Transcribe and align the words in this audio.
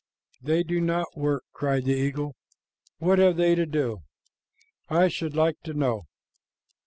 "They 0.41 0.63
do 0.63 0.81
not 0.81 1.15
work," 1.15 1.43
cried 1.53 1.85
the 1.85 1.93
eagle. 1.93 2.35
"What 2.97 3.19
have 3.19 3.37
they 3.37 3.53
to 3.53 3.67
do, 3.67 4.01
I 4.89 5.09
should 5.09 5.35
like 5.35 5.59
to 5.65 5.75
know? 5.75 6.07